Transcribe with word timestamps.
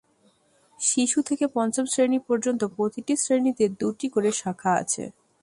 শিশু 0.79 1.19
থেকে 1.29 1.45
পঞ্চম 1.55 1.85
শ্রেণি 1.93 2.19
পর্যন্ত 2.27 2.61
প্রতিটি 2.75 3.13
শ্রেণিতে 3.17 3.65
দুটি 3.79 4.07
করে 4.15 4.29
শাখা 4.41 4.71
আছে। 4.81 5.03